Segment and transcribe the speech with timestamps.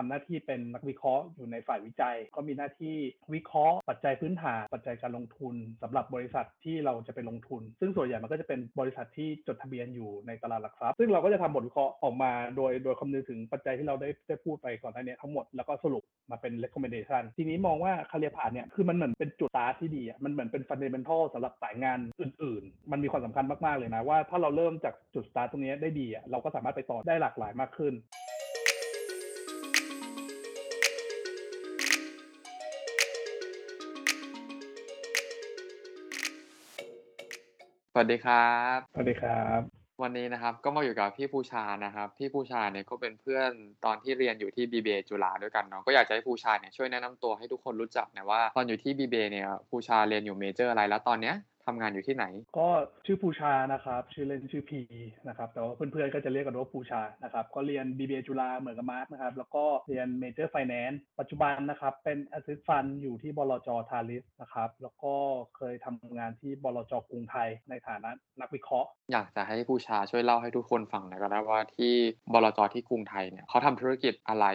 [0.00, 2.96] ทำหน้าที่เป็นนักวิเคราะห์อยู่ในฝ่ายวิจัย ก็มีหน้าที่
[3.34, 27.94] วิเคราะห์ปัจจัยพื้นฐานปัจจัยการลงทุนสำหรับบริษัทที่เราจะไปลงทุน ซึ่งส่วนใหญ่มันก็จะเป็นบริษัทที่จดทะเบียนอยู่ในตลาดหลักทรัพย์ ซึ่งเราก็จะทำบทวิเคราะห์ออกมาโดยโดยคำนึงถึงปัจจัยที่เราได้ได้พูดไปก่อนหน้านี้ทั้งหมดแล้วก็สรุปมาเป็น recommendation ทีนี้มองว่าคาเรียผ่านเนี่ยคือมันเหมือนเป็นจุดตาร์ทที่ดีอะมันเหมือนเป็น fundamental สำหรับสายงานอื่น ๆ มันมีความสำคัญมาก ๆ เลยนะว่าถ้าเราเริ่มจากจุดสตาร์ทตรงนี้ได้ดีอะเราก็สามารถไปต่อได้หลากหลายมากขึ้น
[37.94, 39.60] สวัสดีครับ สวัสดีครับ
[40.02, 43.50] วันนี้นะครับก็มาอยู่กับพี่ภูชานะครับ พี่ภูชาเนี่ยก็เป็นเพื่อน
[43.84, 51.34] ตอนที่เรียนอยู่ที่ BBA จุฬาด้วยกันเนาะก็อยากจะให้ภูชาเนี่ยช่วยแนะนำตัวให้ทุกคนรู้จักหนะว่า ตอนอยู่ที่ BBA เนี่ยภูชาเรียนอยู่ major อะไรแล้วตอนเนี้ย
[51.66, 52.24] ทำงานอยู่ที่ไหน
[52.58, 52.68] ก็
[53.06, 54.80] ชื่อภูชานะครับ ชื่อเล่นชื่อพี
[55.28, 65.14] นะครับ แต่ว่าเพื่อนๆก็จะเรียกกันว่าภูชานะครับ ก็เรียน BBA จุฬาเหมือนกับมาร์ทนะครับ แล้วก็เรียน Major Finance ปัจจุบันนะครับ เป็น Assist Fund อยู่ที่บลจทาลิสนะครับ แล้วก็
[65.56, 71.92] เคยทำงานที่บลจกรุงไทยในฐานะนักวิเคราะห์ อยากจะให้ภูชาช่วยเล่าให้ทุกคนฟังหน่อยก็ได้ว่าที่
[72.32, 74.46] บลจที่กรุงไทยเนี่ยเขาทำธุรกิจอะไร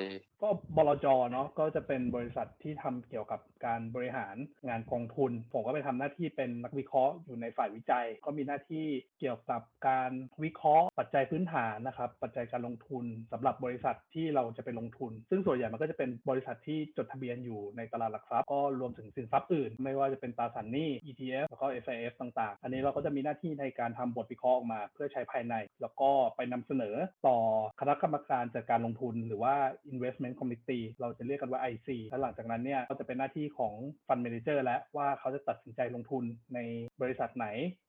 [0.44, 4.36] ก็บลจเนาะก็จะเป็นบริษัทที่ทำเกี่ยวกับการบริหาร
[4.67, 8.86] งานกองทุน ผมก็ไปทำหน้าที่เป็นนักวิเคราะห์อยู่ในฝ่ายวิจัย ก็มีหน้าที่
[9.20, 10.12] เกี่ยวกับการ
[10.44, 26.95] วิเคราะห์ ปัจจัยพื้นฐานนะครับปัจจัยการลงทุนสำหรับบริษัทที่เราจะไปลงทุน ซึ่งส่วนใหญ่มันก็จะเป็นบริษัทที่จดทะเบียนอยู่ในตลาดหลักทรัพย์ก็รวมถึงสินทรัพย์อื่น ไม่ว่าจะเป็นตราสารหนี้ ETF แล้วก็ FIF ต่างๆ อันนี้เราก็จะมีหน้าที่ในการทำบทวิเคราะห์ออกมาเพื่อใช้ภายใน แล้วก็ไปนำเสนอ
[27.27, 27.38] ต่อ
[27.79, 29.55] คณะกรรมการจัดการลงทุน หรือว่า
[29.93, 33.73] investment committee เราจะเรียกกันว่า IC แล้วหลังจากนั้นเนี่ยก็จะเป็นหน้าที่ของ
[34.07, 36.23] fund manager แล้วว่าเขาจะตัดสินใจลงทุน
[36.53, 36.59] ใน
[37.01, 37.47] บริษัทไหน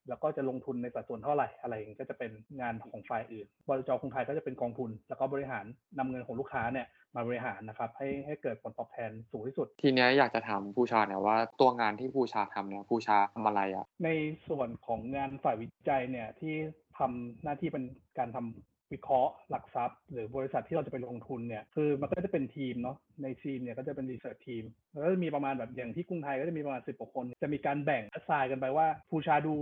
[0.08, 5.64] แล้วก็จะลงทุนในสัดส่วนเท่าไหร่อะไรอย่างนี้ก็จะเป็นงานของฝ่ายอื่นบริจกรุงไทยก็จะเป็นกองทุน แล้วก็บริหาร
[5.98, 6.86] นำเงินของลูกค้าเนี่ย
[7.16, 14.08] มาบริหารนะครับให้ให้เกิดผลตอบแทนสูงที่สุด ทีเนี้ยอยากจะถามภูชาเนี่ยว่าตัวงานที่ภูชาทำเนี่ยภูชาทำอะไรอะใน
[14.48, 16.54] ส่วนของงานฝ่ายวิจัยเนี่ยที่
[16.98, 17.84] ทำหน้าที่เป็น
[18.18, 29.54] การทำวิเคราะห์หลักทรัพย์ หรือบริษัทที่เราจะไปลงทุนเนี่ยคือมันก็จะเป็นทีมเนาะ ในทีมเนี่ยก็จะเป็น research team แล้วก็จะมีประมาณแบบอย่างที่กรุงไทยก็จะมีประมาณสิบกว่าคน จะมีการแบ่งอ s ไซน์กันไปว่าผู้ชาดู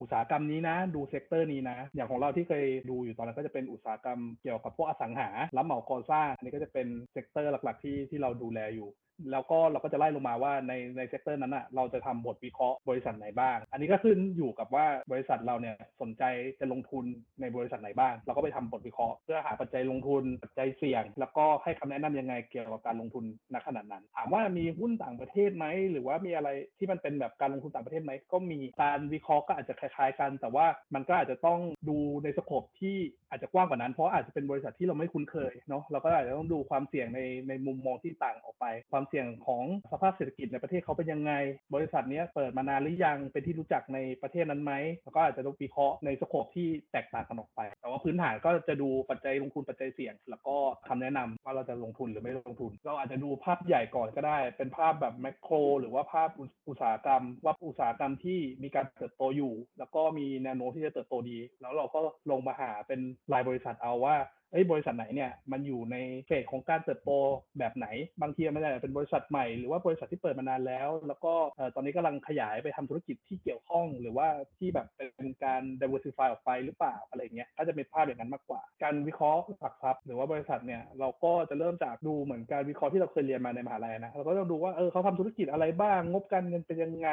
[0.00, 8.90] อุตสาหกรรมนี้นะ ดู sector นี้นะ อย่างของเราที่เคยดูอยู่ตอนนั้นก็จะเป็นอุตสาหกรรมเกี่ยวกับพวกอสังหารับเหมาก่อสร้างอันนี้ก็จะเป็น sector หลักๆที่ที่เราดูแลอยู่
[9.32, 16.22] แล้วก็เราก็จะไล่ลงมาว่าในใน sector นั้นอะเราจะทำบทวิเคราะห์บริษัทไหนบ้าง อันนี้ก็ขึ้นอยู่กับว่าบริษัทเราเนี่ยสนใจ
[16.60, 17.04] จะลงทุน
[17.40, 23.24] ในบริษัทไหนบ้าง เราก็ไปทำบทวิเคราะห์ เพื่อหาปัจจัยลงทุนปัจจัยเสี่ยง แล้วก็ให้คำแนะนำยังไงเกี่ยวกับการลงทุน
[23.54, 26.48] ณขณะนั้น ถามว่ามีหุ้นต่างประเทศไหมหรือว่ามีอะไร
[26.78, 32.96] ที่มันเป็นแบบการลงทุนต่างประเทศไหมก็มีการวิเคราะห์ก็อาจจะคล้ายๆกัน แต่ว่ามันก็อาจจะต้องดูใน scope ที่
[33.30, 41.32] อาจจะกว้างกว่านั้นเพราะอาจจะเป็นบริษัทที่เราไม่คุ้นเคยเนาะเราก็อาจจะต้องดูความเสี่ยงในในมุมมองที่ต่างออกไป ความเสี่ยงของสภาพเศรษฐกิจในประเทศเขาเป็นยังไง
[41.74, 44.72] บริษัทนี้เปิดมานานหรือยังเป็นที่รู้จักในประเทศนั้นไหม
[45.04, 50.56] แล้วก็อาจจะต้องวิเคราะห์ในสโคปที่แตกต่างกันออกไป แต่ว่าพื้นฐานก็จะดูปัจจัยลงทุนปัจจัยเสี่ยง แล้วก็
[50.88, 56.28] คำแนะนำว่าเราจะลงทุนหรือไม่ลงทุนเราอาจจะดูภาพใหญ่ก่อนก็ได้ เป็นภาพแบบแมกโคร หรือว่าภาพ
[56.68, 63.00] อุตสาหกรรม ว่าอุตสาหกรรมที่มีการเติบโตอยู่ แล้วก็มีแนวโน้มที่จะเติบโตดี แล้วเราก็ลงมาหาเป็น
[63.32, 64.16] รายบริษัทเอาว่า
[64.52, 65.96] เอ้ยบริษัทไหนเนี่ยมันอยู่ใน
[66.26, 67.10] เฟสของการเติบโต
[67.58, 67.86] แบบไหน
[68.22, 71.34] บางทีมันอาจจะเป็นบริษัทใหม่หรือว่าบริษัทที่เปิดมานานแล้ว แล้วก็
[71.74, 87.08] ตอนนี้กำลังขยายไปทำธุรกิจที่เกี่ยวข้อง หรือว่าที่แบบเป็นการ diversify ออกไปหรือเปล่าอะไรเงี้ยก็จะเป็นภาพอย่างนั้นมากกว่า การวิเคราะห์หลักทรัพย์หรือว่าบริษัทเนี่ยเราก็จะเริ่มจากดูเหมือนการวิเคราะห์ที่เราเคยเรียนมาในมหาลัยนะเราก็ต้องดูว่าเออเขาทำธุรกิจอะไรบ้าง งบการเงินเป็นยังไง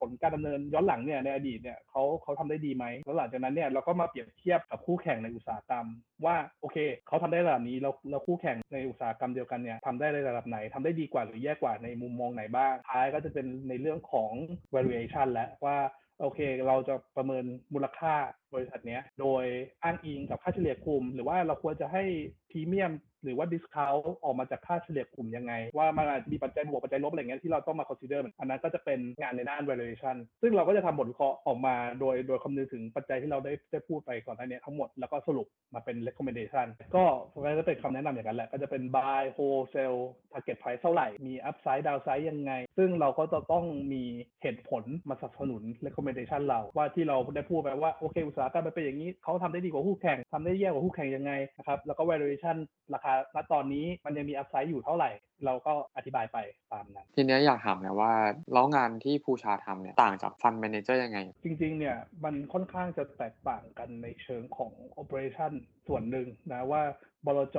[0.00, 5.86] ผลการดำเนินย้อนหลังเนี่ยในอดีตเนี่ยเขาเขาทำได้ดีไหมแล้วหลังจากนั้นเนี่ยเราก็มาเปรียบเทียบกับคู่แข่งในอุตสาหกรรม
[6.24, 6.76] ว่าโอเค
[7.06, 14.32] เขาทำได้ระดับนี้แล้วแล้วคู่แข่งในอุตสาหกรรมเดียวกันเนี่ยทำได้ในระดับไหนทำได้ดีกว่าหรือแย่กว่าในมุมมองไหนบ้างท้ายก็จะเป็นในเรื่องของ
[14.74, 15.76] valuation และว่า
[16.22, 17.44] โอเค เราจะประเมิน
[17.74, 18.14] มูลค่า
[18.54, 19.44] บริษัทเนี้ย โดย
[19.82, 22.02] อ้างอิงกับค่าเฉลี่ยกลุ่ม หรือว่าเราควรจะให้
[22.50, 22.92] พรีเมียม
[23.24, 23.92] หรือว่า discount
[24.24, 37.04] ออกมาจากค่าเฉลี่ยกลุ่มยังไง ว่ามันอาจจะมีปัจจัยบวกปัจจัยลบอะไรเงี้ยที่เราต้องมา consider อันนั้นก็จะเป็นงานในด้าน valuation ซึ่งเราก็จะทำบทวิเคราะห์ออกมาโดยโดยคำนึงถึงปัจจัยที่เราได้ได้พูดไปก่อนหน้านี้ทั้งหมดแล้วก็สรุปมาเป็น recommendation ก็
[37.44, 39.96] ก็จะเป็นคำแนะนำอย่างนั้นแหละ ก็จะเป็น buy hold sell
[40.32, 44.02] target price เท่าไหร่มี upside downside ยังไง ซึ่งเราก็จะต้องมี
[44.42, 46.10] เหตุผลมาสนับสนุน recommendation
[46.48, 52.56] เราว่าที่เราได้พูดไปว่าโอเคอุตสาหกรรมมันเป็นอย่างนี้เขาทำได้ดีกว่าคู่แข่งทำได้แย่กว่าคู่แข่งยังไงนะครับแล้วก็ valuation
[52.94, 55.10] ราคาณตอนนี้มันยังมี upside อยู่เท่าไหร่
[55.44, 56.38] เราก็อธิบายไป
[56.72, 58.12] ตามนั้น ทีเนี้ยอยากถามเนี่ยว่า
[58.52, 64.72] แล้วงานที่ภูชาทำเนี่ยต่างจาก fund manager ยังไง จริง ๆ เนี่ยมันค่อนข้างจะแตกต่างกันในเชิงของ
[65.02, 65.52] operation
[65.86, 66.82] ส่วนหนึ่งนะว่า
[67.26, 67.58] บลจ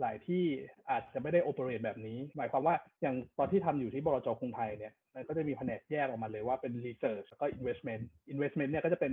[0.00, 0.44] หลายที่
[0.90, 8.02] อาจจะไม่ได้ operate แบบนี้ หมายความว่าอย่างตอนที่ทำอยู่ที่บลจกรุงไทยเนี่ยมันก็จะมีแผนกแยกออกมาเลยว่าเป็น research แล้วก็ investment
[8.32, 9.12] investment เนี่ยก็จะเป็น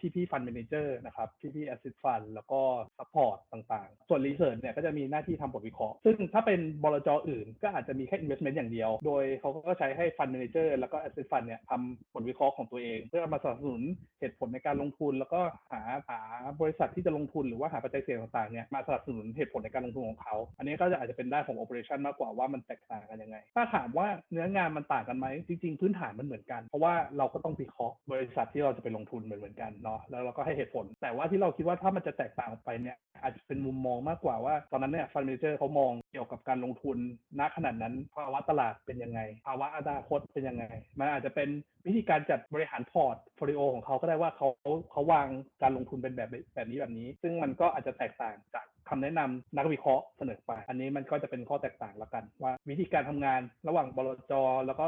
[0.00, 2.60] พี่พี่ fund manager นะครับพี่พี่ assist fund แล้วก็
[2.98, 12.98] support ต่างๆ ส่วน research เนี่ยก็จะมีหน้าที่ทำบทวิเคราะห์ ซึ่งถ้าเป็นบลจอื่นก็อาจจะมีแค่ investment อย่างเดียว โดยเขาก็ใช้ให้ fund manager แล้วก็ assist fund เนี่ยทำบทวิเคราะห์ของตัวเอง
[13.08, 13.82] เพื่อมาสนับสนุน
[14.20, 15.40] เหตุผลในการลงทุน แล้วก็
[15.72, 16.20] หาหา
[16.60, 36.96] บริษัทที่จะลงทุนหรือว่าหาปัจจัยเสี่ยงต่างๆ เนี่ยมาสนับสนุนเหตุผลในการลงทุนของเขา อันนี้ก็จะอาจจะเป็นด้านของ operation มากกว่าว่ามันแตกต่างกันยังไง ถ้าถามว่าเนื้องานมันต่างกันไหมจริง ๆ พื้นฐานมันเหมือนกัน เพราะว่าเราก็ต้องวิเคราะห์บริษัทที่เราจะไปลงทุนเหมือนเหมือนกันเนาะแล้วเราก็ให้เหตุผล แต่ว่าที่เราคิดว่าถ้ามันจะแตกต่างออกไปเนี่ยอาจจะเป็นมุมมองมากกว่าว่า ตอนนั้นเนี่ยฟันเมเจอร์เขามองเกี่ยวกับการลงทุน
[37.38, 40.64] ณขนาดนั้นภาวะตลาดเป็นยังไง ภาวะอนาคตเป็นยังไง
[40.98, 41.48] มันอาจจะเป็น
[41.86, 44.48] วิธีการจัดบริหาร portfolio ของเขาก็ได้ว่าเขา
[44.90, 45.26] เขาวาง
[45.62, 54.32] การลงทุนเป็นแบบแบบนี้แบบนี้ ซึ่งมันก็อาจจะแตกต่างจากคำแนะนำนักวิเคราะห์เสนอไป อันนี้มันก็จะเป็นข้อแตกต่างละกัน ว่าวิธีการทำงานระหว่างบลจ
[54.66, 54.84] แล้วก็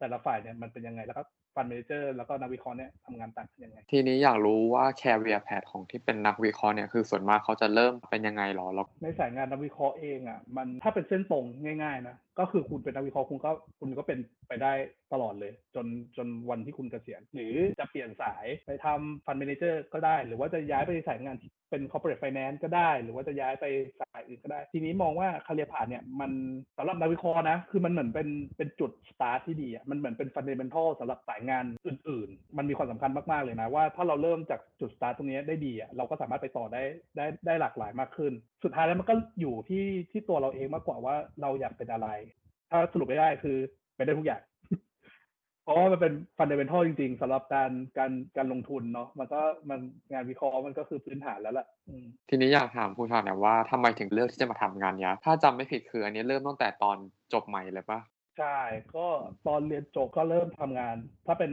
[0.00, 1.22] แต่ละฝ่ายเนี่ยมันเป็นยังไงแล้วก็
[1.54, 11.44] fund manager แล้วก็นักวิเคราะห์เนี่ยทำงานต่างกันยังไง ทีนี้อยากรู้ว่า career path ของที่เป็นนักวิเคราะห์เนี่ยคือส่วนมากเขาจะเริ่มเป็นยังไงหรอแล้วในสายงานนักวิเคราะห์เองอะมันถ้าเป็นเส้นตรง
[11.82, 13.50] ง่ายๆนะก็คือคุณเป็นนักวิเคราะห์คุณก็
[13.80, 14.18] คุณก็เป็น
[14.48, 14.72] ไปได้
[15.12, 15.86] ตลอดเลย จน
[16.16, 21.36] จนวันที่คุณเกษียณหรือจะเปลี่ยนสายไปทำ fund manager ก็ได้ หรือว่าจะย้ายไปสายงาน
[21.70, 23.64] เป็น corporate finance ก็ได้ หรือว่าจะย้ายไป
[24.00, 26.30] สายอื่นก็ได้ ทีนี้มองว่า career path เนี่ยมัน
[26.78, 36.82] สำหรับนักวิเคราะห์นะ คือมันเหมือนเป็นเป็นจุดสตาร์ทที่ดีอะมันเหมือนเป็น fundamental สำหรับสายงานอื่น ๆ มันมีความสำคัญมากๆเลยนะ ว่าถ้าเราเริ่มจากจุดสตาร์ทตรงนี้ได้ดีอะเราก็สามารถไปต่อได้
[37.16, 38.32] ได้ได้หลากหลายมากขึ้น
[38.64, 42.08] สุดท้ายแล้วมันก็อยู่ที่ที่ตัวเราเองมากกว่าว่าเราอยากเป็นอะไร
[42.72, 43.56] ถ้าสรุปไม่ได้คือ
[43.96, 44.42] เป็นได้ทุกอย่าง
[45.64, 49.40] เพราะว่ามันเป็น fundamental จริงๆสำหรับการการการลงทุนเนาะมันก็
[49.70, 49.80] มัน
[50.12, 56.96] งานวิเคราะห์มันก็คือพื้นฐานแล้วแหละอืมทีนี้อยากถามผู้ชายเนี่ยว่าทำไมถึงเลือกที่จะมาทำงานเนี้ย ถ้าจำไม่ผิดคืออันนี้เริ่มตั้งแต่ตอน
[57.32, 58.00] จบใหม่เลยปะ
[58.38, 58.58] ใช่
[58.96, 59.06] ก็
[59.46, 60.96] ตอนเรียนจบก็เริ่มทำงาน
[61.26, 61.50] ถ้าเป็น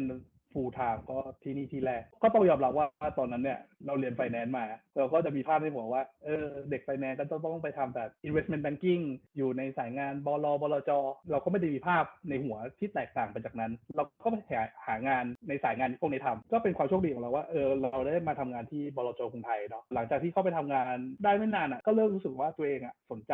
[0.53, 2.88] full-time ก็ที่นี่ที่แรก ก็ต้องยอมรับว่า
[3.18, 4.66] ตอนนั้นเนี่ย เราเรียนไฟแนนซ์มา
[4.98, 9.04] เราก็จะมีภาพในหัวว่าเออเด็กไฟแนนซ์ก็ต้องไปทำแบบ investment banking
[9.38, 10.92] อยู่ในสายงานบลบลจ
[11.31, 23.34] เราก็ไม่ได้มีภาพในหัวที่แตกต่างไปจากนั้น เราก็ไปหาหางานในสายงานพวกนี้ทำก็เป็นความโชคดีของเราว่าเออเราได้มาทำงานที่บลจกรุงไทยเนาะหลังจากที่เข้าไปทำงานได้ไม่นานอะก็เริ่มรู้สึกว่าตัวเองอะสนใจ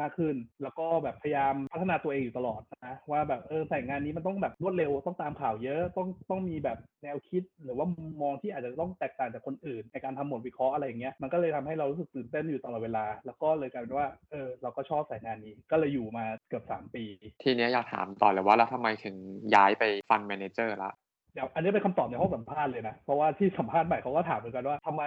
[0.00, 17.04] มากขึ้น แล้วก็แบบพยายามพัฒนาตัวเองอยู่ตลอดนะว่าแบบเออสายงานนี้มันต้องแบบรวดเร็วต้องตามข่าวเยอะต้องต้องมีแบบแนวคิดหรือว่ามุมมองที่อาจจะต้องแตกต่างจากคนอื่น ในการทำบทวิเคราะห์อะไรอย่างเงี้ยมันก็เลยทำให้เรารู้สึกตื่นเต้นอยู่ตลอดเวลา แล้วก็เลยกลายเป็นว่าเออเราก็ชอบสายงานนี้ ก็เลยอยู่มาเกือบสามปี
[17.42, 19.16] ทีเนี้ยอยากถามต่อเลยว่าแล้วทำไมถึง
[19.54, 20.92] ย้ายไปฟันแมเนเจอร์ละ
[21.34, 25.02] เดี๋ยวอันนี้เป็นคำตอบในห้องสัมภาษณ์เลยนะ เพราะว่าที่สัมภาษณ์ใหม่เขาก็ถามเหมือนกันว่าทำไม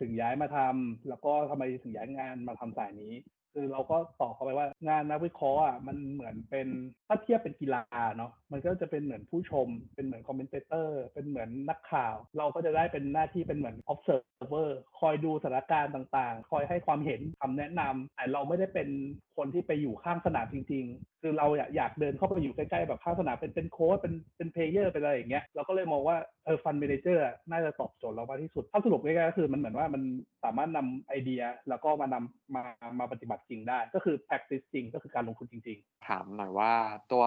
[0.00, 3.12] ถึงย้ายมาทำแล้วก็ทำไมถึงย้ายงานมาทำสายนี้
[3.56, 6.68] คือเราก็ตอบเขาไปว่างานนักวิเคราะห์อะมันเหมือนเป็น
[7.08, 7.82] ถ้าเทียบเป็นกีฬา
[8.16, 14.68] เนาะมันก็จะเป็นเหมือนผู้ชม เป็นเหมือน commentator เป็นเหมือนนักข่าว เราก็จะได้เป็นหน้าที่เป็นเหมือน observer
[15.00, 18.88] คอยดูสถานการณ์ต่างๆ คอยให้ความเห็นคำแนะนำแต่เราไม่ได้เป็น
[19.36, 30.02] คนที่ไปอยู่ข้างสนามจริง ๆ คือเราอยากเดินเข้าไปอยู่ใกล้ๆแบบข้างสนามเป็นเป็นโค้ชเป็นเป็น player เป็นอะไรอย่างเงี้ยเราก็เลยมองว่าเออ fund manager น่าจะตอบโจทย์เรามากที่สุดถ้าสรุปง่ายๆก็คือมันเหมือนว่ามัน
[30.44, 32.62] สามารถนำไอเดียแล้วก็มานำมา
[32.98, 35.78] มาปฏิบัติจริงได้ก็คือ practice จริงก็คือการลงทุนจริง
[36.08, 36.72] ถามหน่อยว่า
[37.12, 37.24] ตัว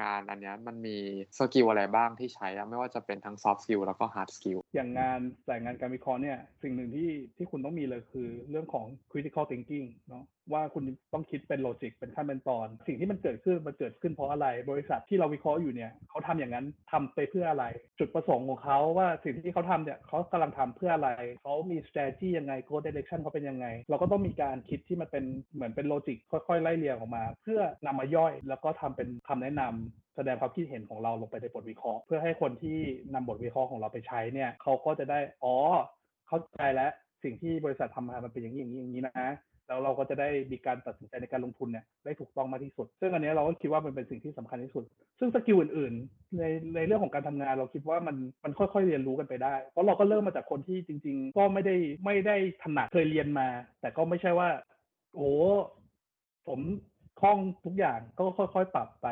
[0.00, 0.96] งานอันเนี้ยมันมี
[1.38, 17.64] skill อะไรบ้างที่ใช้อะไม่ว่าจะเป็นทั้ง soft skill แล้วก็ hard skill ๆอย่างงานสายงานการวิเคราะห์เนี่ยสิ่งหนึ่งที่ที่คุณต้องมีเลยคือเรื่องของ critical thinking เนาะว่าคุณต้องคิดเป็น logic เป็นขั้นเป็นตอน สิ่งที่มันเกิดขึ้นมันเกิดขึ้นเพราะอะไร บริษัทที่เราวิเคราะห์อยู่เนี่ยเขาทำอย่างนั้นทำไปเพื่ออะไร
[17.98, 21.10] จุดประสงค์ของเขาว่าสิ่งที่เขาทำเนี่ยเขากำลังทำเพื่ออะไร
[21.42, 32.78] เขามี strategy ยังไง goal direction เขาเป็นยังไง เราก็ต้องมีการคิดที่มันเป็นเหมือนเป็นโลจิกค่อยๆ ไล่เรียงออกมา เพื่อนำมาย่อย แล้วก็ทำเป็นคำแนะนำแสดงความคิดเห็นของเราลงไปในบทวิเคราะห์ เพื่อให้คนที่
[33.14, 35.54] นำบทวิเคราะห์ของเราไปใช้เนี่ยเขาก็จะได้อ๋อ
[36.28, 36.90] เข้าใจแล้ว
[37.24, 39.28] สิ่งที่บริษัททำมามันเป็นอย่างนี้อย่างนี้อย่างนี้นะ
[39.70, 44.84] แล้วเราก็จะได้มีการตัดสินใจในการลงทุนเนี่ยได้ถูกต้องมากที่สุด ซึ่งอันนี้เราก็คิดว่ามันเป็นสิ่งที่สำคัญที่สุด
[45.18, 53.48] ซึ่ง skill อื่นๆ ในในเรื่องของการทำงานเราคิดว่ามันมันค่อยๆเรียนรู้กันไปได้ เพราะเราก็เริ่มมาจากคนที่จริง ๆ ก็ไม่ได้ไม่ได้ถนัดเคยเรียนมา
[53.80, 54.48] แต่ก็ไม่ใช่ว่า
[55.14, 55.30] โอ้
[56.46, 56.60] ผม
[57.20, 59.08] คล่องทุกอย่างก็ค่อยๆปรับไป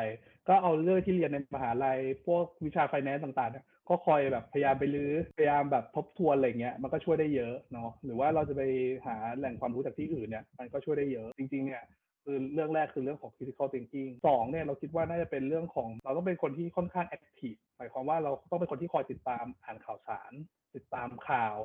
[0.49, 8.62] ก็เอาเรื่องที่เรียนในมหาลัย พวกวิชาไฟแนนซ์ต่างๆเนี่ยก็คอยแบบพยายามไปรื้อพยายามแบบทบทวนอะไรเงี้ยมันก็ช่วยได้เยอะเนาะหรือว่าเราจะไป
[9.07, 11.85] หาแหล่งความรู้จากที่อื่นเนี่ยมันก็ช่วยได้เยอะจริง ๆ เนี่ย
[12.25, 20.33] คือเรื่องแรกคือเรื่องของ critical thinking สองเนี่ยเราคิดว่าน่าจะเป็นเรื่องของ เราต้องเป็นคนที่ค่อนข้าง active หมายความว่าเราต้องเป็นคนที่คอยติดตามอ่านข่าวสาร
[20.76, 21.57] ติดตามข่าว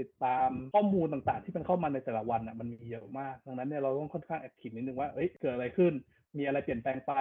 [0.00, 5.94] ติดตามข้อมูลต่างๆ ที่มันเข้ามาในแต่ละวันอะมันมีเยอะมาก ดังนั้นเนี่ยเราต้องค่อนข้างแอคทีฟนิดนึงว่าเอ้ยเกิดอะไรขึ้น
[6.38, 7.12] มีอะไรเปลี่ยนแปลงไป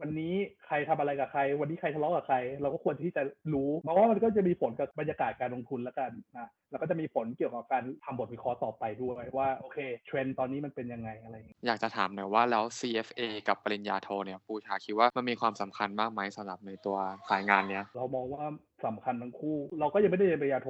[0.00, 0.34] วันนี้
[0.66, 3.22] ใครทำอะไรกับใคร วันนี้ใครทะเลาะกับใคร เราก็ควรที่จะ
[3.52, 16.96] รู้เพราะว่ามันก็จะมีผลกับบรรยากาศการลงทุนแล้วกันนะแล้วก็จะมีผลเกี่ยวกับการทำบทวิเคราะห์ต่อไปด้วยว่าโอเคเทรนด์ตอนนี้มันเป็นยังไงอะไรอย่างเงี้ยอยากจะถามหน่อยว่าแล้ว CFA กับปริญญาโทเนี่ยภูชาคิดว่ามันมีความสำคัญมากไหมสำหรับในตัว
[17.30, 18.44] สายงานเนี้ยเรามองว่า
[18.86, 20.68] สำคัญทั้งคู่ เราก็ยังไม่ได้เรียนปริญญาโท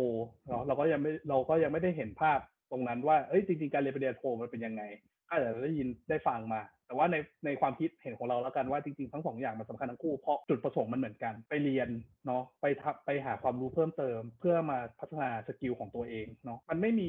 [0.48, 2.38] เราเราก็ยังไม่เราก็ยังไม่ได้เห็นภาพ
[2.70, 4.82] ตรงนั้นว่าเอ้ยจริงๆการเรียนปริญญาโทมันเป็นยังไง
[5.28, 6.60] อาจจะได้ยินได้ฟังมา
[6.92, 11.88] แต่ว่าในในความคิดเห็นของเราแล้วกันว่าจริงๆทั้งสองอย่างมันสำคัญทั้งคู่เพราะจุดประสงค์มันเหมือนกัน ไปเรียน
[12.26, 17.08] เนาะไปทับไปหาความรู้เพิ่มเติม เพื่อมาพัฒนา skill ของตัวเองเนาะมันไม่มี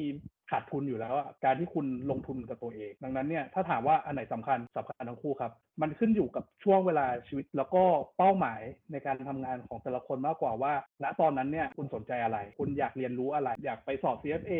[0.50, 7.82] ขาดทุนอยู่แล้วอะการที่คุณลงทุนกับตัวเอง ดังนั้นเนี่ยถ้าถามว่าอันไหนสำคัญสำคัญทั้งคู่ครับ มันขึ้นอยู่กับช่วงเวลาชีวิต แล้วก็
[8.18, 8.60] เป้าหมาย
[8.92, 10.72] ในการทำงานของแต่ละคนมากกว่าว่า
[11.02, 14.54] ณตอนนั้นเนี่ยคุณสนใจอะไร คุณอยากเรียนรู้อะไร อยากไปสอบ CFA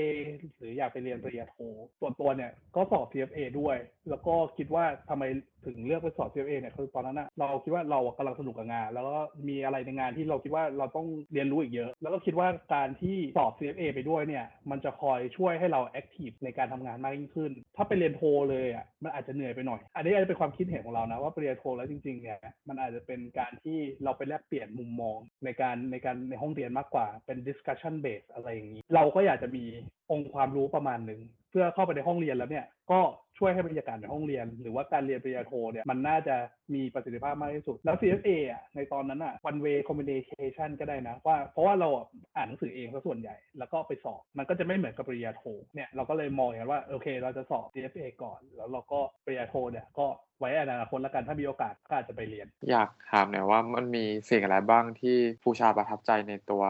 [0.59, 1.57] หรืออยากไปเรียนปริญญาโท
[2.01, 3.77] ส่วนตัวเนี่ยก็สอบ CFA ด้วย
[4.11, 5.25] แล้วก็คิดว่าทำไม
[5.67, 9.19] ถึงเลือกไปสอบ CFA เนี่ยคือตอนนั้นอะเราคิดว่าเรากำลังสนุกกับงาน แล้วก็
[9.49, 29.65] มีอะไรในงานที่เราคิดว่าเราต้องเรียนรู้อีกเยอะ แล้วก็คิดว่าการที่สอบ CFA ไปด้วยเนี่ย มันจะคอยช่วยให้เราแอคทีฟในการทำงานมากยิ่งขึ้น ถ้าไปเรียนโทเลยอะมันอาจจะเหนื่อยไปหน่อย อันนี้อาจจะเป็นความคิดเห็นของเรานะว่าปริญญาโทแล้วจริงๆเนี่ยมันอาจจะเป็นการที่เราไปแลกเปลี่ยนมุมมองในการในการในห้องเรียนมากกว่าเป็น discussion base อะไรอย่างนี้ เราก็อยากจะมี
[30.11, 31.21] องค์ความรู้ประมาณหนึ่ง
[31.55, 33.01] พื่อเข้าไปในห้องเรียนแล้วเนี่ยก็
[33.39, 36.37] ช่วยให้บรรยากาศในห้องเรียน หรือว่าการเรียนปริญญาโทเนี่ยมันน่าจะ
[36.75, 41.89] มีประสิทธิภาพมากที่สุด แล้ว CFA อะในตอนนั้นอะ one way communication ก็ได้นะว่าเพราะว่าเรา
[42.37, 45.43] อ่านหนังสือเองซะส่วนใหญ่ แล้วก็ไปสอบ มันก็จะไม่เหมือนกับปริญญาโท
[45.75, 50.07] เนี่ยเราก็เลยมองอย่างนั้นว่าโอเค เราจะสอบ CFA ก่อน แล้วเราก็ปริญญาโทเนี่ยก็
[50.39, 56.63] ไว้อนาคตแล้วกันถ้ามีโอกาสก็อาจจะไปเรียน อยากถามหน่อยว่ามันมีสิ่งอะไรบ้างที่ปูชาประทับใจในตัว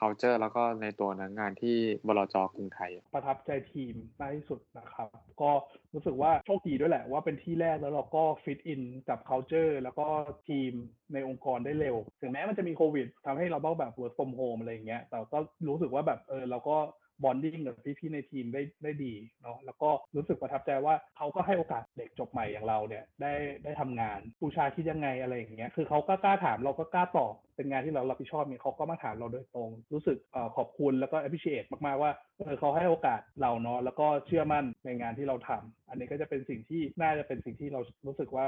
[0.00, 1.76] culture แล้วก็ในตัวนักงานที่
[2.06, 5.08] บลจกรุงไทย ประทับใจทีมมากที่สุดนะครับ
[5.42, 5.50] ก็
[5.94, 10.06] รู้สึกว่าโชคดีด้วยแหละว่าเป็นที่แรกแล้วเราก็ fit in กับ culture แล้วก็
[10.48, 10.72] ทีม
[11.14, 15.38] ในองค์กรได้เร็ว ถึงแม้มันจะมีโควิดทำให้เราต้องแบบ work from home อะไรอย่างเงี้ยแต่ก็
[15.68, 16.76] รู้สึกว่าแบบเออเราก็
[17.24, 19.12] bonding กับพี่ๆในทีมได้ได้ดี
[19.42, 23.32] เนาะแล้วก็รู้สึกประทับใจว่าเขาก็ให้โอกาสเด็กจบใหม่อย่างเราเนี่ยได้
[23.64, 38.46] ได้ทำงานผู้ชายคิดยังไงอะไรอย่างเงี้ยคือเขาก็กล้าถามเราก็กล้าตอบเป็นงานที่เรารับผิดชอบเนี่ยเขาก็มาถามเราโดยตรง รู้สึกขอบคุณแล้วก็ appreciate มากๆว่าเออเขาให้โอกาสเราเนาะแล้วก็เชื่อมั่นในงานที่เราทำอันนี้ก็จะเป็นสิ่งที่น่าจะเป็นสิ่งที่เรารู้สึกว่า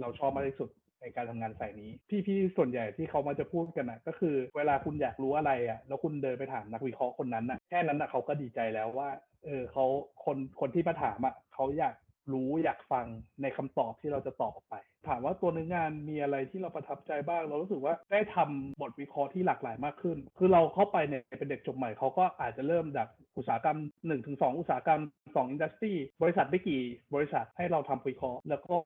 [0.00, 0.68] เราชอบมากที่สุด
[1.04, 1.90] ในการทำงานสายนี้
[2.26, 9.08] พี่ๆส่วนใหญ่ที่เขามาจะพูดกันนะก็คือ เวลาคุณอยากรู้อะไรอะแล้วคุณเดินไปถามนักวิเคราะห์คนนั้นอะแค่นั้นอะเขาก็ดีใจแล้วว่า
[9.44, 9.84] เออเขา
[10.24, 11.94] คนคนที่มาถามอะเขาอยาก
[12.32, 13.06] รู้อยากฟัง
[13.42, 14.74] ในคำตอบที่เราจะตอบออกไป
[15.08, 25.92] ถามว่าตัวเนื้องานมีอะไรที่เราประทับใจบ้าง เรารู้สึกว่าได้ทำบทวิเคราะห์ที่หลากหลายมากขึ้น คือเราเข้าไปเนี่ยเป็นเด็กจบใหม่เขาก็อาจจะเริ่มจากอุตสาหกรรม1-2ถึงอุตสาหกรรม2อินดัสทรี
[26.22, 26.80] บริษัทไม่กี่
[27.14, 28.78] บริษัทให้เราทำวิเคราะห์ แล้วก็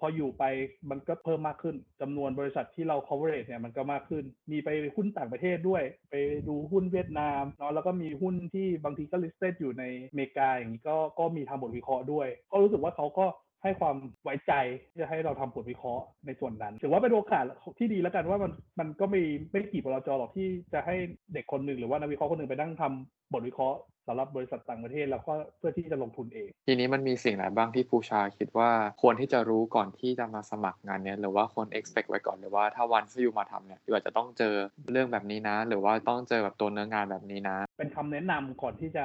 [0.00, 0.44] พออยู่ไป
[0.90, 6.14] มันก็เพิ่มมากขึ้นจำนวนบริษัทที่เรา coverage เนี่ยมันก็มากขึ้น มีไปหุ้นต่างประเทศด้วย ไป
[6.48, 13.26] ดูหุ้นเวียดนามเนาะแล้วก็มีหุ้นที่บางทีก็ listed อยู่ในอเมริกาอย่างนี้ก็ก็มีทำบทวิเคราะห์ด้วย ก็รู้สึกว่าเขาก็
[13.62, 14.52] ให้ความไว้ใจ
[14.90, 17.44] ที่จะให้เราทำบทวิเคราะห์ในส่วนนั้น ถือว่าเป็นโอกาส
[17.78, 20.94] ที่ดีแล้วกันว่ามันมันก็ไม่ไม่กี่บลจหรอกที่จะให้
[21.34, 28.70] เด็กคนหนึ่งหรือว่านักวิเคราะห์คนหนึ่งไปนั่งทำบทวิเคราะห์สำหรับบริษัทต่างประเทศแล้วก็เพื่อที่จะลงทุนเอง ทีนี้มันมีสิ่งไหนบ้างที่ปูชาคิดว่า
[29.02, 34.54] ควรที่จะรู้ก่อนที่จะมาสมัครงานเนี้ยหรือว่าควร expect ไว้ก่อนหรือว่าถ้าวันที่อยู่มาทำเนี่ยอยู่อาจจะต้องเจอ
[34.92, 39.04] เรื่องแบบนี้นะ หรือว่าต้องเจอแบบตัวเนื้องานแบบนี้นะ เป็นคำแนะนำก่อนที่จะ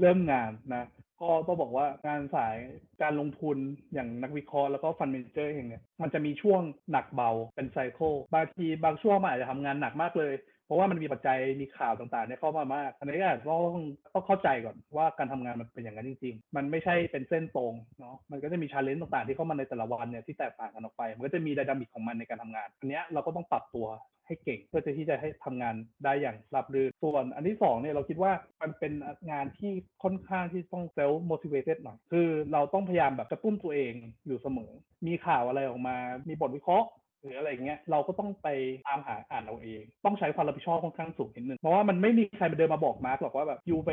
[0.00, 0.84] เริ่มงานนะ
[1.24, 2.56] ก็ต้องบอกว่างานสาย
[3.02, 3.56] การลงทุน
[3.94, 10.34] อย่างนักวิเคราะห์แล้วก็ฟันเมนเจอร์เองเนี่ยมันจะมีช่วงหนักเบาเป็น cycle บางทีบางช่วงมันอาจจะทำงานหนักมากเลย
[10.66, 13.74] เพราะว่ามันมีปัจจัยมีข่าวต่างๆเนี่ยเข้ามามาก อันนี้ก็อาจจะต้อง
[14.14, 23.86] ต้องเข้าใจก่อนว่าการทำงานมันเป็นอย่างนั้นจริง ๆ มันไม่ใช่เป็นเส้นตรงเนาะมันก็จะมี challenge ต่างๆ ที่เข้ามาในแต่ละวันเนี่ยที่แตกต่างกันออกไป มันก็จะมี dynamic ของมันในการทำงาน อันนี้เราก็ต้องปรับตัว
[24.26, 28.92] ให้เก่งเพื่อที่จะให้ทำงานได้อย่างราบรื่นส่วน อันที่สองเนี่ยเราคิดว่ามันเป็น
[29.30, 33.92] งานที่ค่อนข้างที่ต้อง self motivated หน่อยคือเราต้องพยายามแบบกระตุ้นตัวเอง
[34.26, 34.70] อยู่เสมอ
[35.06, 35.96] มีข่าวอะไรออกมา
[36.28, 36.88] มีบทวิเคราะห์
[37.20, 38.48] หรืออะไรเงี้ยเราก็ต้องไป
[38.86, 43.92] ตามหาอ่านเอาเอง ต้องใช้ความรับผิดชอบค่อนข้างสูงนิดนึงเพราะว่ามันไม่มีใครมาเดินมาบอกมาร์กหรอกว่าแบบยูไป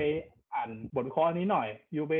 [0.56, 2.16] อ่านบทวิเคราะห์อันนี้หน่อยยูไป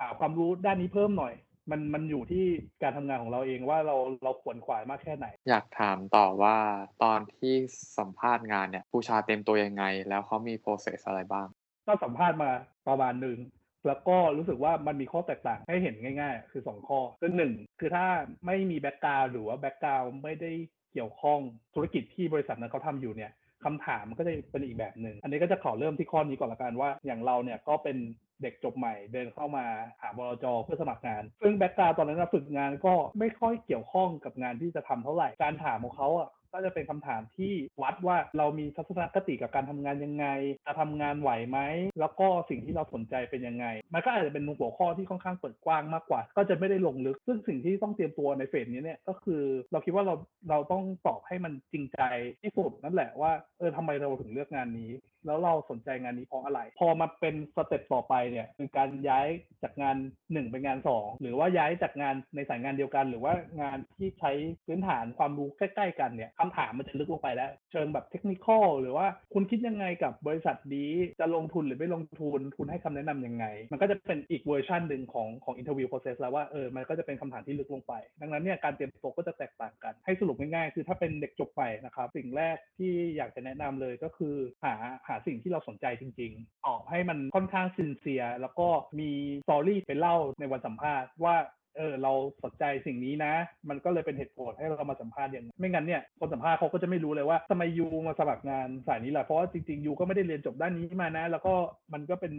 [0.00, 1.34] หาความรู้ด้านนี้เพิ่มหน่อย
[1.70, 2.46] มันมันอยู่ที่
[2.82, 6.56] การทำงานของเราเองว่าเราเราขวนขวายมากแค่ไหน อยากถามต่อว่า
[7.02, 7.54] ตอนที่
[7.98, 11.46] สัมภาษณ์งานเนี่ยปูชาเต็มตัวยังไง แล้วเขามี process อะไรบ้าง
[11.86, 12.50] ก็สัมภาษณ์มา
[12.88, 13.38] ประมาณหนึ่ง
[13.86, 18.06] แล้วก็รู้สึกว่ามันมีข้อแตกต่างให้เห็นง่าย ๆ คือ 2 ข้อคือหนึ่งคือถ้า
[18.46, 20.52] ไม่มี background หรือว่า background ไม่ได้
[20.92, 21.38] เกี่ยวข้อง
[21.74, 23.32] ธุรกิจที่บริษัทนั้นเขาทำอยู่เนี่ย
[23.64, 27.96] คำถามมันก็จะเป็นอีกแบบหนึ่ง อันนี้ก็จะขอเริ่มที่ข้อนี้ก่อนละกันว่า อย่างเราเนี่ยก็เป็น
[28.42, 29.64] เด็กจบใหม่เดินเข้ามา
[30.00, 40.26] หาบลจเพื่อสมัครงาน ซึ่ง background ตอนนั้นฝึกงานก็ไม่ค่อยเกี่ยวข้องกับงานที่จะทำเท่าไหร่ การถามของเขาอะ ก็จะเป็นคำถามที่วัดว่าเรามีทัศนคติกับการทำงานยังไง
[40.66, 41.58] จะทำงานไหวไหม
[42.00, 50.14] แล้วก็สิ่งที่เราสนใจเป็นยังไง มันก็อาจจะเป็นหัวข้อที่ค่อนข้างเปิดกว้างมากกว่า ก็จะไม่ได้ลงลึก ซึ่งสิ่งที่ต้องเตรียมตัวในเฟสนี้เนี่ยก็คือเราคิดว่าเรา
[50.50, 52.00] เราต้องตอบให้มันจริงใจ
[52.42, 54.90] ที่สุดนั่นแหละว่าเออทำไมเราถึงเลือกงานนี้
[55.26, 59.26] แล้วเราสนใจงานนี้เพราะอะไร พอมาเป็นสเต็ปต่อไปเนี่ยคือการย้าย
[59.62, 59.96] จากงาน
[60.32, 64.32] หนึ่งไปงานสองหรือว่าย้ายจากงานในสายงานเดียวกัน หรือว่างานที่ใช้
[64.66, 70.90] พื้นฐานความรู้ใกล้ ๆ กันเนี่ยคำถามมันจะลึกลงไปแล้ว เชิงแบบเทคนิคอลหรือว่าคุณคิดยังไงกับบริษัทนี้
[71.20, 84.74] จะลงทุนหรือไม่ลงทุนคุณให้คำแนะนำยังไง มันก็จะเป็นอีกเวอร์ชันหนึ่งของของ interview process แล้วว่าเออมันก็จะเป็นคำถามที่ลึกลงไป ดังนั้นเนี่ยการเตรียมตัวก็จะแตกต่างกัน ให้สรุปง่ายๆคือถ้าเป็นเด็กจบใหม่นะครับสิ่งแรกที่อยากจะแนะนำเลยก็คือหา
[85.08, 88.68] หาสิ่งที่เราสนใจจริง ๆ ออกให้มันค่อนข้าง sincere แล้วก็
[89.00, 89.10] มี
[89.46, 91.36] story ไปเล่าในวันสัมภาษณ์ว่า
[91.76, 92.12] เออเรา
[92.44, 93.32] สนใจสิ่งนี้นะ
[93.68, 101.54] มันก็เลยเป็นเหตุผลให้เรามาสัมภาษณ์อย่างนั้นไม่งั้นเนี่ยคนสัมภาษณ์เขาก็จะไม่รู้เลยว่าทำไม you มาสมัครงานสายนี้แหละเพราะว่าจริงๆ you ก็ไม่ได้เรียนจบด้านนี้มานะ แล้วก็
[101.92, 102.32] มันก็เป็น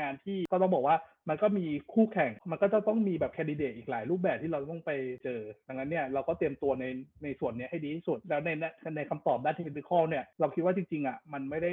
[0.00, 0.96] งานที่ก็ต้องบอกว่า
[1.28, 4.90] มันก็มีคู่แข่ง มันก็จะต้องมีแบบแคนดิเดตอีกหลายรูปแบบที่เราต้องไป
[5.24, 6.84] เจอ ดังนั้นเนี่ยเราก็เตรียมตัวใน
[7.22, 8.50] ในส่วนเนี้ยให้ดีที่สุด แล้วใน
[8.96, 11.72] ในคำตอบด้านเทคนิคเนี่ยเราคิดว่าจริงๆอะมันไม่ได้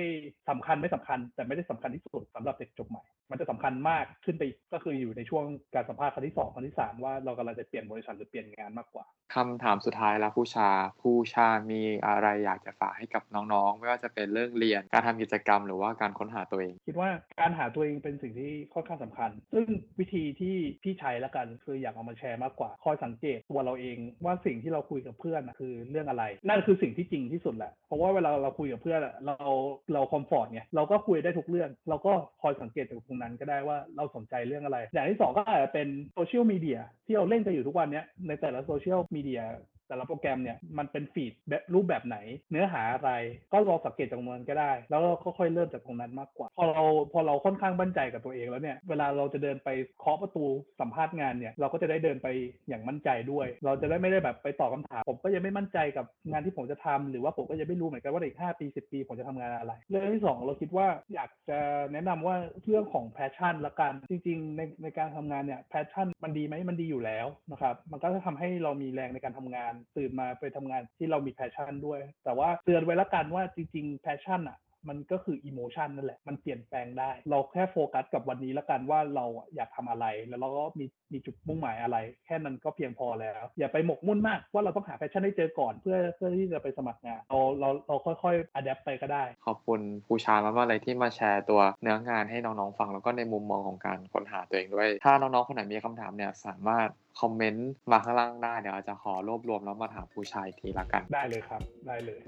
[0.50, 5.44] สำคัญไม่สำคัญ แต่ไม่ได้สำคัญที่สุดสำหรับเด็กจบใหม่ มันจะสำคัญมากขึ้นไปก็คืออยู่ในช่วง
[5.76, 10.70] การสัมภาษณ์ครั้งที่สองครั้งที่สามว่าเรากำลังจะเปลี่ยนบริษัทหรือเปลี่ยนงานมากกว่าคำถามสุดท้ายแล้วผู้ชา
[11.02, 19.66] ผู้ชามีอะไรอยากจะฝากให้กับน้องๆ ไม่ว่าจะเป็นเรื่องเรียนการทำกิจกรรม หรือว่าการค้นหาตัวเอง คิดว่าการหาตัวเองเป็นสิ่งที่ค่อนข้างสำคัญซึ่ง
[20.00, 29.50] วิธีที่พี่ใช้ละกันคืออยากเอามาแชร์มากกว่าคอยสังเกตตัวเราเองว่าสิ่งที่เราคุยกับเพื่อนนะคือเรื่องอะไร นั่นคือสิ่งที่จริงที่สุดแหละเพราะว่าเวลาเราคุยกับเพื่อนเรา
[29.94, 39.42] เรา comfort ไงเราก็คุยได้ทุกเรื่อง เราก็คอยสังเกตจากตรงนั้นก็ได้ว่าเราสนใจเรื่องอะไร อย่างที่สองก็อาจจะเป็นโซเชียลมีเดียที่เราเล่นกันอยู่ทุกวันนี้ในแต่ละโซเชียลมีเดีย
[39.90, 42.18] แต่ละโปรแกรมเนี่ยมันเป็น feed แบบรูปแบบไหน
[42.52, 43.12] เนื้อหาอะไร
[43.54, 50.46] ก็ลองสังเกตจากตรงนั้นก็ได้ แล้วเราก็ค่อยเริ่มจากตรงนั้นมากกว่า พอเราพอเราค่อนข้างมั่นใจกับตัวเองแล้วเนี่ยเวลาเราจะเดินไปเคาะประตู
[50.80, 52.28] สัมภาษณ์งานเนี่ยเราก็จะได้เดินไป
[52.68, 61.60] อย่างมั่นใจด้วย เราจะได้ไม่ได้แบบไปตอบคำถามผมก็ยังไม่มั่นใจกับงานที่ผมจะทำหรือว่าผมก็ยังไม่รู้เหมือนกันว่าอีก5ปี10 ปี ผมจะทำงานอะไร เรื่องที่สองเราคิดว่าอยากจะ
[61.94, 74.58] แนะนำว่าเรื่องของ passion ละกันจริง ๆ ในในการทำงานเนี่ย passion มันดีไหมมันดีอยู่แล้วนะครับมันก็จะทำให้เรามีแรงในการทำงานตื่นมาไปทำงานที่เรามี passion ด้วย แต่ว่าเตือนไว้ละกันว่าจริงๆ passion อะ
[74.90, 96.90] มันก็คือ emotion นั่นแหละ มันเปลี่ยนแปลงได้ เราแค่โฟกัสกับวันนี้ละกันว่าเราอยากทำอะไร แล้วเราก็มีมีจุดมุ่งหมายอะไร แค่นั้นก็เพียงพอแล้ว อย่าไปหมกมุ่นมากว่าเราต้องหา passion ให้เจอก่อนเพื่อเพื่อที่จะไปสมัครงานเราเราเราค่อยๆ adapt ไปก็ได้ ขอบคุณพี่ชามากๆเลยที่มาแชร์ตัวเนื้องานให้น้องๆฟังแล้วก็ในมุมมองของการค้นหาตัวเองด้วย ถ้าน้องๆคนไหนมีคำถามเนี่ยสามารถ
[97.22, 102.22] คอมเมนต์มาข้างล่างได้เดี๋ยวอาจจะขอรวบรวมแล้วมาถามพี่ชาอีกทีละกัน ได้เลยครับ ได้เลย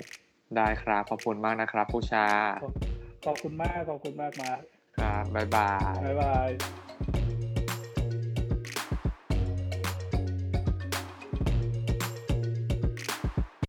[0.58, 2.28] ได้ครับ ขอบคุณมากนะครับผู้ชา
[3.26, 4.52] ขอบคุณมาก ขอบคุณมากมา
[4.98, 7.41] ครับบ๊ายบาย บ๊ายบาย